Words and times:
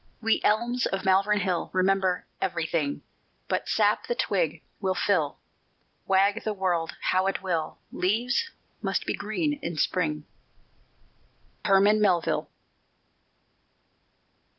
_We 0.23 0.41
elms 0.43 0.87
of 0.87 1.05
Malvern 1.05 1.41
Hill 1.41 1.69
Remember 1.73 2.25
everything; 2.41 3.03
But 3.47 3.69
sap 3.69 4.07
the 4.07 4.15
twig 4.15 4.63
will 4.79 4.95
fill: 4.95 5.37
Wag 6.07 6.43
the 6.43 6.53
world 6.55 6.95
how 7.11 7.27
it 7.27 7.43
will, 7.43 7.77
Leaves 7.91 8.49
must 8.81 9.05
be 9.05 9.13
green 9.13 9.59
in 9.61 9.77
Spring._ 9.77 10.23
HERMAN 11.65 12.01
MELVILLE. 12.01 12.49